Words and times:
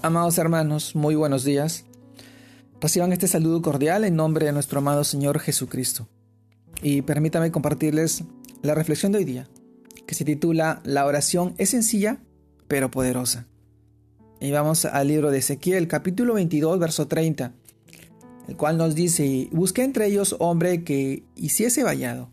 Amados 0.00 0.38
hermanos, 0.38 0.94
muy 0.94 1.16
buenos 1.16 1.42
días. 1.42 1.84
Reciban 2.80 3.12
este 3.12 3.26
saludo 3.26 3.60
cordial 3.62 4.04
en 4.04 4.14
nombre 4.14 4.46
de 4.46 4.52
nuestro 4.52 4.78
amado 4.78 5.02
Señor 5.02 5.40
Jesucristo. 5.40 6.06
Y 6.80 7.02
permítame 7.02 7.50
compartirles 7.50 8.22
la 8.62 8.76
reflexión 8.76 9.10
de 9.10 9.18
hoy 9.18 9.24
día, 9.24 9.48
que 10.06 10.14
se 10.14 10.24
titula 10.24 10.80
La 10.84 11.04
oración 11.04 11.54
es 11.58 11.70
sencilla, 11.70 12.20
pero 12.68 12.92
poderosa. 12.92 13.48
Y 14.40 14.52
vamos 14.52 14.84
al 14.84 15.08
libro 15.08 15.32
de 15.32 15.38
Ezequiel, 15.38 15.88
capítulo 15.88 16.34
22, 16.34 16.78
verso 16.78 17.08
30, 17.08 17.52
el 18.46 18.56
cual 18.56 18.78
nos 18.78 18.94
dice, 18.94 19.48
busqué 19.50 19.82
entre 19.82 20.06
ellos 20.06 20.36
hombre 20.38 20.84
que 20.84 21.24
hiciese 21.34 21.82
vallado, 21.82 22.30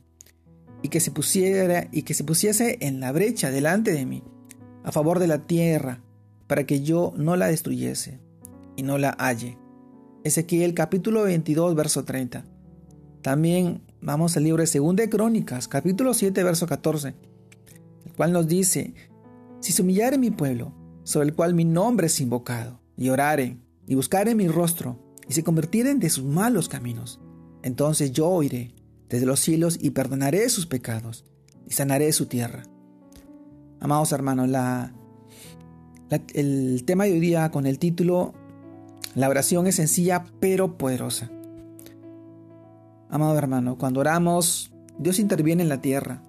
y 0.83 0.89
que 0.89 0.99
se 0.99 1.09
pusiera 1.09 1.87
y 1.91 2.03
que 2.03 2.13
se 2.13 2.23
pusiese 2.23 2.77
en 2.81 2.99
la 2.99 3.11
brecha 3.11 3.49
delante 3.49 3.91
de 3.91 4.05
mí, 4.05 4.21
a 4.83 4.91
favor 4.91 5.17
de 5.17 5.25
la 5.25 5.47
tierra, 5.47 6.04
para 6.47 6.65
que 6.65 6.81
yo 6.81 7.13
no 7.15 7.35
la 7.35 7.47
destruyese 7.47 8.19
y 8.75 8.83
no 8.83 8.97
la 8.97 9.11
halle. 9.11 9.57
Ezequiel 10.23 10.73
capítulo 10.73 11.23
22, 11.23 11.75
verso 11.75 12.03
30. 12.03 12.45
También 13.21 13.81
vamos 14.01 14.37
al 14.37 14.43
libro 14.43 14.61
de 14.61 14.67
Segunda 14.67 15.03
de 15.03 15.09
Crónicas, 15.09 15.67
capítulo 15.67 16.13
7, 16.13 16.43
verso 16.43 16.67
14, 16.67 17.15
el 18.05 18.13
cual 18.13 18.31
nos 18.31 18.47
dice, 18.47 18.93
si 19.59 19.71
se 19.71 19.81
humillare 19.81 20.17
mi 20.17 20.31
pueblo, 20.31 20.73
sobre 21.03 21.27
el 21.27 21.35
cual 21.35 21.53
mi 21.53 21.65
nombre 21.65 22.07
es 22.07 22.19
invocado, 22.19 22.79
y 22.97 23.09
orare, 23.09 23.57
y 23.87 23.95
buscare 23.95 24.35
mi 24.35 24.47
rostro, 24.47 24.99
y 25.27 25.33
se 25.33 25.43
convirtieren 25.43 25.99
de 25.99 26.09
sus 26.09 26.23
malos 26.23 26.69
caminos, 26.69 27.19
entonces 27.63 28.11
yo 28.11 28.27
oiré 28.27 28.75
desde 29.09 29.25
los 29.25 29.39
cielos 29.39 29.77
y 29.81 29.91
perdonaré 29.91 30.47
sus 30.49 30.67
pecados, 30.67 31.25
y 31.67 31.73
sanaré 31.73 32.11
su 32.11 32.27
tierra. 32.27 32.63
Amados 33.79 34.11
hermanos, 34.11 34.49
la 34.49 34.93
el 36.09 36.83
tema 36.85 37.05
de 37.05 37.13
hoy 37.13 37.19
día 37.19 37.49
con 37.51 37.65
el 37.65 37.79
título 37.79 38.33
La 39.15 39.29
oración 39.29 39.67
es 39.67 39.75
sencilla 39.75 40.25
pero 40.39 40.77
poderosa. 40.77 41.31
Amado 43.09 43.37
hermano, 43.37 43.77
cuando 43.77 44.01
oramos, 44.01 44.71
Dios 44.97 45.19
interviene 45.19 45.63
en 45.63 45.69
la 45.69 45.81
tierra. 45.81 46.21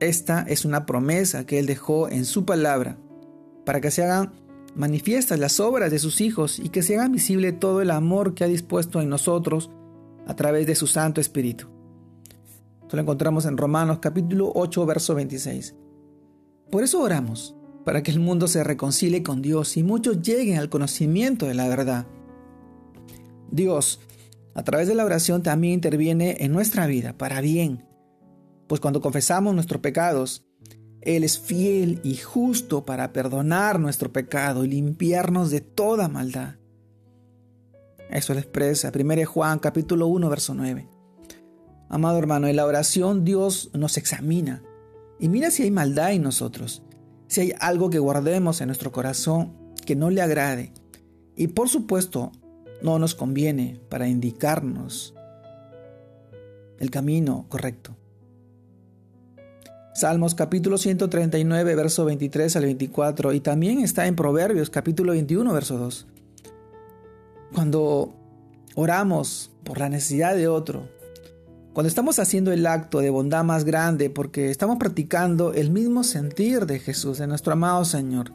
Esta 0.00 0.42
es 0.42 0.64
una 0.64 0.86
promesa 0.86 1.44
que 1.46 1.58
Él 1.58 1.66
dejó 1.66 2.08
en 2.08 2.24
su 2.24 2.44
palabra 2.44 2.96
para 3.64 3.80
que 3.80 3.90
se 3.90 4.02
hagan 4.02 4.32
manifiestas 4.74 5.38
las 5.38 5.60
obras 5.60 5.90
de 5.90 5.98
sus 5.98 6.20
hijos 6.20 6.58
y 6.58 6.70
que 6.70 6.82
se 6.82 6.96
haga 6.96 7.08
visible 7.08 7.52
todo 7.52 7.82
el 7.82 7.90
amor 7.90 8.34
que 8.34 8.44
ha 8.44 8.48
dispuesto 8.48 9.00
en 9.00 9.08
nosotros 9.08 9.70
a 10.26 10.34
través 10.34 10.66
de 10.66 10.74
su 10.74 10.86
Santo 10.86 11.20
Espíritu. 11.20 11.66
Esto 12.82 12.96
lo 12.96 13.02
encontramos 13.02 13.46
en 13.46 13.56
Romanos 13.56 13.98
capítulo 14.00 14.50
8, 14.54 14.86
verso 14.86 15.14
26. 15.14 15.74
Por 16.70 16.82
eso 16.82 17.02
oramos 17.02 17.56
para 17.84 18.02
que 18.02 18.10
el 18.10 18.20
mundo 18.20 18.46
se 18.48 18.62
reconcilie 18.64 19.22
con 19.22 19.42
Dios 19.42 19.76
y 19.76 19.82
muchos 19.82 20.22
lleguen 20.22 20.58
al 20.58 20.68
conocimiento 20.68 21.46
de 21.46 21.54
la 21.54 21.68
verdad. 21.68 22.06
Dios, 23.50 24.00
a 24.54 24.62
través 24.62 24.88
de 24.88 24.94
la 24.94 25.04
oración, 25.04 25.42
también 25.42 25.74
interviene 25.74 26.36
en 26.40 26.52
nuestra 26.52 26.86
vida 26.86 27.16
para 27.16 27.40
bien, 27.40 27.86
pues 28.66 28.80
cuando 28.80 29.00
confesamos 29.00 29.54
nuestros 29.54 29.80
pecados, 29.80 30.44
Él 31.00 31.24
es 31.24 31.38
fiel 31.38 32.00
y 32.04 32.16
justo 32.16 32.84
para 32.84 33.12
perdonar 33.12 33.80
nuestro 33.80 34.12
pecado 34.12 34.64
y 34.64 34.68
limpiarnos 34.68 35.50
de 35.50 35.60
toda 35.60 36.08
maldad. 36.08 36.56
Eso 38.10 38.34
lo 38.34 38.40
expresa 38.40 38.92
1 38.94 39.26
Juan 39.26 39.58
capítulo 39.58 40.06
1 40.08 40.28
verso 40.28 40.54
9. 40.54 40.88
Amado 41.88 42.18
hermano, 42.18 42.46
en 42.46 42.56
la 42.56 42.66
oración 42.66 43.24
Dios 43.24 43.70
nos 43.72 43.96
examina 43.96 44.62
y 45.18 45.28
mira 45.28 45.50
si 45.50 45.62
hay 45.62 45.70
maldad 45.70 46.12
en 46.12 46.22
nosotros 46.22 46.82
si 47.30 47.40
hay 47.40 47.52
algo 47.60 47.90
que 47.90 48.00
guardemos 48.00 48.60
en 48.60 48.66
nuestro 48.66 48.90
corazón 48.90 49.52
que 49.86 49.94
no 49.94 50.10
le 50.10 50.20
agrade. 50.20 50.72
Y 51.36 51.46
por 51.46 51.68
supuesto, 51.68 52.32
no 52.82 52.98
nos 52.98 53.14
conviene 53.14 53.80
para 53.88 54.08
indicarnos 54.08 55.14
el 56.80 56.90
camino 56.90 57.46
correcto. 57.48 57.96
Salmos 59.94 60.34
capítulo 60.34 60.76
139, 60.76 61.76
verso 61.76 62.04
23 62.04 62.56
al 62.56 62.64
24, 62.64 63.32
y 63.32 63.38
también 63.38 63.78
está 63.78 64.08
en 64.08 64.16
Proverbios 64.16 64.68
capítulo 64.68 65.12
21, 65.12 65.52
verso 65.52 65.78
2. 65.78 66.06
Cuando 67.54 68.12
oramos 68.74 69.52
por 69.62 69.78
la 69.78 69.88
necesidad 69.88 70.34
de 70.34 70.48
otro, 70.48 70.88
cuando 71.72 71.88
estamos 71.88 72.18
haciendo 72.18 72.52
el 72.52 72.66
acto 72.66 72.98
de 72.98 73.10
bondad 73.10 73.44
más 73.44 73.64
grande 73.64 74.10
porque 74.10 74.50
estamos 74.50 74.78
practicando 74.78 75.52
el 75.52 75.70
mismo 75.70 76.02
sentir 76.02 76.66
de 76.66 76.80
Jesús, 76.80 77.18
de 77.18 77.28
nuestro 77.28 77.52
amado 77.52 77.84
Señor. 77.84 78.32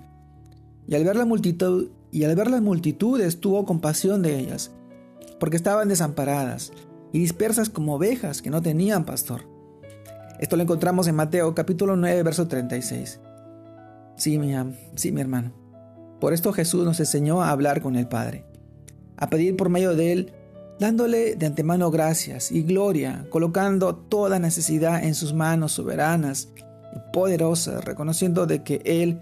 Y 0.87 0.95
al 0.95 1.03
ver 1.03 1.17
la 1.17 1.25
multitud 1.25 1.89
y 2.11 2.23
al 2.23 2.35
ver 2.35 2.49
las 2.49 2.61
multitudes 2.61 3.41
tuvo 3.41 3.65
compasión 3.65 4.21
de 4.21 4.39
ellas, 4.39 4.71
porque 5.37 5.57
estaban 5.57 5.89
desamparadas 5.89 6.71
y 7.11 7.19
dispersas 7.19 7.69
como 7.69 7.95
ovejas 7.95 8.41
que 8.41 8.49
no 8.49 8.61
tenían 8.61 9.03
pastor. 9.03 9.41
Esto 10.39 10.55
lo 10.55 10.63
encontramos 10.63 11.07
en 11.07 11.15
Mateo 11.15 11.53
capítulo 11.53 11.97
9, 11.97 12.23
verso 12.23 12.47
36. 12.47 13.19
Sí, 14.15 14.39
mi, 14.39 14.53
sí, 14.95 15.11
mi 15.11 15.19
hermano. 15.19 15.51
Por 16.21 16.33
esto 16.33 16.53
Jesús 16.53 16.85
nos 16.85 17.01
enseñó 17.01 17.41
a 17.41 17.49
hablar 17.49 17.81
con 17.81 17.97
el 17.97 18.07
Padre, 18.07 18.45
a 19.17 19.29
pedir 19.29 19.57
por 19.57 19.67
medio 19.67 19.93
de 19.93 20.13
él 20.13 20.33
dándole 20.79 21.35
de 21.35 21.45
antemano 21.45 21.91
gracias 21.91 22.51
y 22.51 22.63
gloria, 22.63 23.25
colocando 23.29 23.95
toda 23.95 24.39
necesidad 24.39 25.03
en 25.03 25.15
sus 25.15 25.33
manos 25.33 25.73
soberanas 25.73 26.49
y 26.95 27.13
poderosas, 27.13 27.83
reconociendo 27.83 28.45
de 28.45 28.63
que 28.63 28.81
Él, 28.85 29.21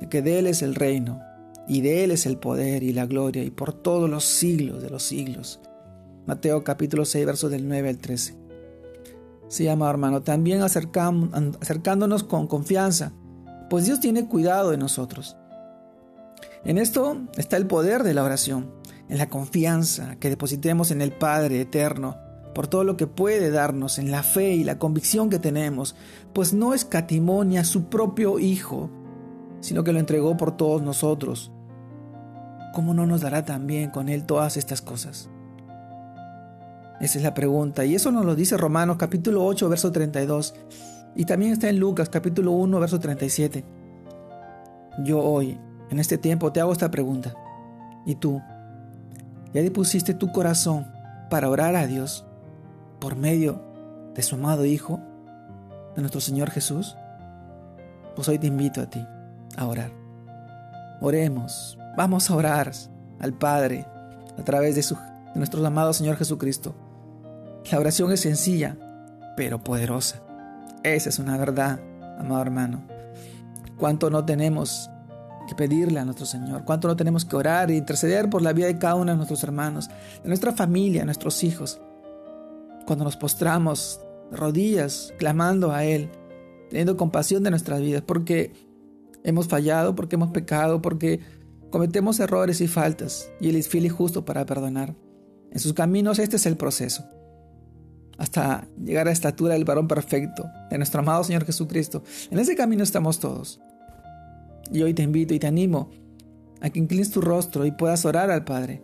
de 0.00 0.08
que 0.08 0.22
de 0.22 0.38
Él 0.38 0.46
es 0.46 0.62
el 0.62 0.74
reino, 0.74 1.20
y 1.68 1.80
de 1.80 2.04
Él 2.04 2.12
es 2.12 2.26
el 2.26 2.38
poder 2.38 2.82
y 2.82 2.92
la 2.92 3.06
gloria, 3.06 3.42
y 3.42 3.50
por 3.50 3.72
todos 3.72 4.08
los 4.08 4.24
siglos 4.24 4.82
de 4.82 4.90
los 4.90 5.02
siglos. 5.02 5.60
Mateo 6.26 6.64
capítulo 6.64 7.04
6, 7.04 7.26
versos 7.26 7.50
del 7.50 7.68
9 7.68 7.88
al 7.88 7.98
13. 7.98 8.36
Sí, 9.48 9.68
amado 9.68 9.90
hermano, 9.92 10.22
también 10.22 10.62
acercándonos 10.62 12.24
con 12.24 12.48
confianza, 12.48 13.12
pues 13.70 13.86
Dios 13.86 14.00
tiene 14.00 14.26
cuidado 14.28 14.70
de 14.70 14.76
nosotros. 14.76 15.36
En 16.64 16.78
esto 16.78 17.28
está 17.36 17.56
el 17.56 17.66
poder 17.66 18.02
de 18.02 18.14
la 18.14 18.24
oración 18.24 18.72
en 19.08 19.18
la 19.18 19.28
confianza 19.28 20.16
que 20.16 20.30
depositemos 20.30 20.90
en 20.90 21.00
el 21.00 21.12
Padre 21.12 21.60
eterno 21.60 22.16
por 22.54 22.68
todo 22.68 22.84
lo 22.84 22.96
que 22.96 23.06
puede 23.06 23.50
darnos, 23.50 23.98
en 23.98 24.10
la 24.10 24.22
fe 24.22 24.54
y 24.54 24.64
la 24.64 24.78
convicción 24.78 25.28
que 25.28 25.38
tenemos, 25.38 25.94
pues 26.32 26.54
no 26.54 26.72
escatimonia 26.72 27.60
a 27.60 27.64
su 27.64 27.90
propio 27.90 28.38
Hijo, 28.38 28.88
sino 29.60 29.84
que 29.84 29.92
lo 29.92 29.98
entregó 29.98 30.38
por 30.38 30.56
todos 30.56 30.80
nosotros. 30.80 31.52
¿Cómo 32.72 32.94
no 32.94 33.04
nos 33.04 33.20
dará 33.20 33.44
también 33.44 33.90
con 33.90 34.08
Él 34.08 34.24
todas 34.24 34.56
estas 34.56 34.80
cosas? 34.80 35.28
Esa 36.98 37.18
es 37.18 37.22
la 37.22 37.34
pregunta, 37.34 37.84
y 37.84 37.94
eso 37.94 38.10
nos 38.10 38.24
lo 38.24 38.34
dice 38.34 38.56
Romanos 38.56 38.96
capítulo 38.96 39.44
8, 39.44 39.68
verso 39.68 39.92
32, 39.92 40.54
y 41.14 41.26
también 41.26 41.52
está 41.52 41.68
en 41.68 41.78
Lucas 41.78 42.08
capítulo 42.08 42.52
1, 42.52 42.80
verso 42.80 42.98
37. 42.98 43.64
Yo 45.04 45.22
hoy, 45.22 45.60
en 45.90 45.98
este 45.98 46.16
tiempo, 46.16 46.52
te 46.52 46.60
hago 46.60 46.72
esta 46.72 46.90
pregunta. 46.90 47.34
¿Y 48.06 48.14
tú? 48.14 48.40
¿Ya 49.52 49.62
dispusiste 49.62 50.14
tu 50.14 50.32
corazón 50.32 50.86
para 51.30 51.48
orar 51.48 51.76
a 51.76 51.86
Dios 51.86 52.24
por 53.00 53.16
medio 53.16 53.62
de 54.14 54.22
su 54.22 54.34
amado 54.34 54.64
Hijo, 54.64 55.00
de 55.94 56.02
nuestro 56.02 56.20
Señor 56.20 56.50
Jesús? 56.50 56.96
Pues 58.14 58.28
hoy 58.28 58.38
te 58.38 58.46
invito 58.46 58.80
a 58.80 58.90
ti 58.90 59.04
a 59.56 59.66
orar. 59.66 59.90
Oremos, 61.00 61.78
vamos 61.96 62.30
a 62.30 62.34
orar 62.34 62.72
al 63.20 63.32
Padre 63.34 63.86
a 64.38 64.42
través 64.42 64.74
de, 64.74 64.82
su, 64.82 64.94
de 64.94 65.36
nuestro 65.36 65.64
amado 65.66 65.92
Señor 65.92 66.16
Jesucristo. 66.16 66.74
La 67.70 67.78
oración 67.78 68.12
es 68.12 68.20
sencilla, 68.20 68.76
pero 69.36 69.62
poderosa. 69.62 70.22
Esa 70.82 71.08
es 71.08 71.18
una 71.18 71.36
verdad, 71.36 71.80
amado 72.18 72.42
hermano. 72.42 72.82
¿Cuánto 73.76 74.08
no 74.08 74.24
tenemos 74.24 74.90
que 75.46 75.54
pedirle 75.54 75.98
a 75.98 76.04
nuestro 76.04 76.26
Señor, 76.26 76.64
cuánto 76.64 76.88
no 76.88 76.96
tenemos 76.96 77.24
que 77.24 77.36
orar 77.36 77.70
e 77.70 77.76
interceder 77.76 78.28
por 78.28 78.42
la 78.42 78.52
vida 78.52 78.66
de 78.66 78.78
cada 78.78 78.96
uno 78.96 79.12
de 79.12 79.16
nuestros 79.16 79.42
hermanos, 79.42 79.88
de 80.22 80.28
nuestra 80.28 80.52
familia, 80.52 81.00
de 81.00 81.06
nuestros 81.06 81.42
hijos. 81.44 81.80
Cuando 82.86 83.04
nos 83.04 83.16
postramos 83.16 84.00
rodillas, 84.30 85.12
clamando 85.18 85.72
a 85.72 85.84
Él, 85.84 86.10
teniendo 86.70 86.96
compasión 86.96 87.42
de 87.42 87.50
nuestras 87.50 87.80
vidas, 87.80 88.02
porque 88.02 88.52
hemos 89.24 89.48
fallado, 89.48 89.94
porque 89.94 90.16
hemos 90.16 90.30
pecado, 90.30 90.82
porque 90.82 91.20
cometemos 91.70 92.20
errores 92.20 92.60
y 92.60 92.68
faltas, 92.68 93.30
y 93.40 93.48
Él 93.48 93.56
es 93.56 93.68
fiel 93.68 93.86
y 93.86 93.88
justo 93.88 94.24
para 94.24 94.46
perdonar. 94.46 94.94
En 95.50 95.58
sus 95.58 95.72
caminos 95.72 96.18
este 96.18 96.36
es 96.36 96.46
el 96.46 96.56
proceso, 96.56 97.04
hasta 98.18 98.66
llegar 98.82 99.02
a 99.02 99.10
la 99.10 99.12
estatura 99.12 99.54
del 99.54 99.64
varón 99.64 99.88
perfecto, 99.88 100.44
de 100.70 100.78
nuestro 100.78 101.00
amado 101.00 101.24
Señor 101.24 101.44
Jesucristo. 101.44 102.02
En 102.30 102.38
ese 102.38 102.56
camino 102.56 102.82
estamos 102.82 103.20
todos. 103.20 103.60
Y 104.72 104.82
hoy 104.82 104.94
te 104.94 105.02
invito 105.02 105.34
y 105.34 105.38
te 105.38 105.46
animo 105.46 105.90
a 106.60 106.70
que 106.70 106.78
inclines 106.78 107.10
tu 107.10 107.20
rostro 107.20 107.66
y 107.66 107.70
puedas 107.70 108.04
orar 108.04 108.30
al 108.30 108.44
Padre. 108.44 108.82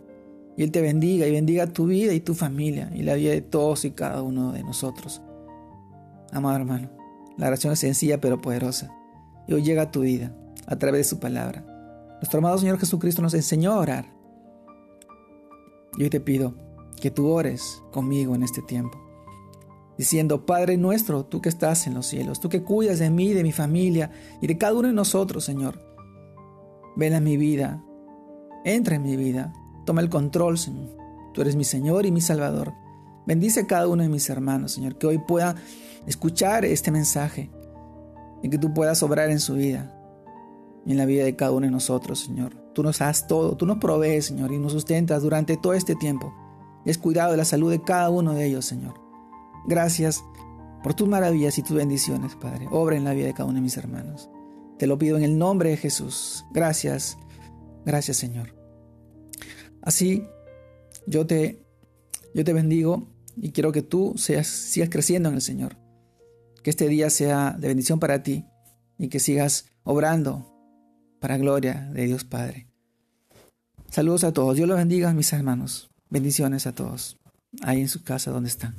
Y 0.55 0.63
Él 0.63 0.71
te 0.71 0.81
bendiga 0.81 1.27
y 1.27 1.31
bendiga 1.31 1.67
tu 1.67 1.87
vida 1.87 2.13
y 2.13 2.19
tu 2.19 2.35
familia 2.35 2.91
y 2.93 3.03
la 3.03 3.15
vida 3.15 3.31
de 3.31 3.41
todos 3.41 3.85
y 3.85 3.91
cada 3.91 4.21
uno 4.21 4.51
de 4.51 4.63
nosotros. 4.63 5.21
Amado 6.31 6.55
hermano, 6.55 6.89
la 7.37 7.47
oración 7.47 7.73
es 7.73 7.79
sencilla 7.79 8.21
pero 8.21 8.41
poderosa. 8.41 8.91
Y 9.47 9.53
hoy 9.53 9.63
llega 9.63 9.83
a 9.83 9.91
tu 9.91 10.01
vida 10.01 10.35
a 10.67 10.77
través 10.77 10.99
de 10.99 11.03
su 11.15 11.19
palabra. 11.19 11.65
Nuestro 12.15 12.39
amado 12.39 12.57
Señor 12.57 12.79
Jesucristo 12.79 13.21
nos 13.21 13.33
enseñó 13.33 13.73
a 13.73 13.79
orar. 13.79 14.05
Y 15.97 16.03
hoy 16.03 16.09
te 16.09 16.19
pido 16.19 16.55
que 17.01 17.11
tú 17.11 17.27
ores 17.27 17.83
conmigo 17.91 18.33
en 18.33 18.43
este 18.43 18.61
tiempo, 18.61 18.97
diciendo, 19.97 20.45
Padre 20.45 20.77
nuestro, 20.77 21.25
tú 21.25 21.41
que 21.41 21.49
estás 21.49 21.87
en 21.87 21.93
los 21.93 22.07
cielos, 22.07 22.39
tú 22.39 22.49
que 22.49 22.63
cuidas 22.63 22.99
de 22.99 23.09
mí, 23.09 23.33
de 23.33 23.43
mi 23.43 23.51
familia 23.51 24.11
y 24.41 24.47
de 24.47 24.57
cada 24.57 24.73
uno 24.73 24.87
de 24.87 24.93
nosotros, 24.93 25.43
Señor. 25.43 25.79
Ven 26.95 27.13
a 27.13 27.19
mi 27.19 27.37
vida, 27.37 27.83
entra 28.63 28.95
en 28.95 29.03
mi 29.03 29.15
vida, 29.15 29.53
toma 29.85 30.01
el 30.01 30.09
control, 30.09 30.57
Señor. 30.57 30.95
Tú 31.33 31.41
eres 31.41 31.55
mi 31.55 31.63
Señor 31.63 32.05
y 32.05 32.11
mi 32.11 32.21
Salvador. 32.21 32.73
Bendice 33.25 33.61
a 33.61 33.67
cada 33.67 33.87
uno 33.87 34.03
de 34.03 34.09
mis 34.09 34.29
hermanos, 34.29 34.73
Señor, 34.73 34.97
que 34.97 35.07
hoy 35.07 35.17
pueda 35.17 35.55
escuchar 36.05 36.65
este 36.65 36.91
mensaje 36.91 37.49
y 38.41 38.49
que 38.49 38.57
tú 38.57 38.73
puedas 38.73 39.01
obrar 39.01 39.29
en 39.29 39.39
su 39.39 39.53
vida 39.53 39.95
y 40.85 40.91
en 40.91 40.97
la 40.97 41.05
vida 41.05 41.23
de 41.23 41.35
cada 41.35 41.51
uno 41.51 41.65
de 41.65 41.71
nosotros, 41.71 42.19
Señor. 42.19 42.55
Tú 42.73 42.83
nos 42.83 42.99
das 42.99 43.27
todo, 43.27 43.55
tú 43.55 43.65
nos 43.65 43.77
provees, 43.77 44.25
Señor, 44.25 44.51
y 44.51 44.57
nos 44.57 44.73
sustentas 44.73 45.21
durante 45.21 45.57
todo 45.57 45.73
este 45.73 45.95
tiempo. 45.95 46.33
Has 46.85 46.97
cuidado 46.97 47.31
de 47.31 47.37
la 47.37 47.45
salud 47.45 47.71
de 47.71 47.81
cada 47.81 48.09
uno 48.09 48.33
de 48.33 48.45
ellos, 48.45 48.65
Señor. 48.65 49.02
Gracias 49.65 50.23
por 50.83 50.93
tus 50.93 51.07
maravillas 51.07 51.57
y 51.57 51.63
tus 51.63 51.77
bendiciones, 51.77 52.35
Padre. 52.35 52.67
Obra 52.69 52.97
en 52.97 53.05
la 53.05 53.13
vida 53.13 53.27
de 53.27 53.33
cada 53.33 53.45
uno 53.45 53.55
de 53.55 53.61
mis 53.61 53.77
hermanos. 53.77 54.29
Te 54.77 54.87
lo 54.87 54.97
pido 54.97 55.17
en 55.17 55.23
el 55.23 55.37
nombre 55.37 55.69
de 55.69 55.77
Jesús. 55.77 56.45
Gracias, 56.51 57.17
gracias, 57.85 58.17
Señor. 58.17 58.53
Así, 59.81 60.23
yo 61.07 61.25
te, 61.25 61.65
yo 62.33 62.43
te 62.43 62.53
bendigo 62.53 63.07
y 63.37 63.51
quiero 63.51 63.71
que 63.71 63.81
tú 63.81 64.13
seas, 64.17 64.47
sigas 64.47 64.89
creciendo 64.89 65.29
en 65.29 65.35
el 65.35 65.41
Señor. 65.41 65.77
Que 66.63 66.69
este 66.69 66.87
día 66.87 67.09
sea 67.09 67.51
de 67.57 67.67
bendición 67.67 67.99
para 67.99 68.23
ti 68.23 68.45
y 68.97 69.09
que 69.09 69.19
sigas 69.19 69.65
obrando 69.83 70.53
para 71.19 71.37
gloria 71.37 71.89
de 71.93 72.05
Dios 72.05 72.25
Padre. 72.25 72.67
Saludos 73.89 74.23
a 74.23 74.33
todos. 74.33 74.55
Dios 74.55 74.67
los 74.67 74.77
bendiga, 74.77 75.13
mis 75.13 75.31
hermanos. 75.33 75.91
Bendiciones 76.09 76.67
a 76.67 76.73
todos. 76.73 77.19
Ahí 77.61 77.81
en 77.81 77.89
su 77.89 78.03
casa 78.03 78.31
donde 78.31 78.49
están. 78.49 78.75